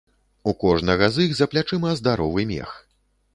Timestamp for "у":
0.51-0.53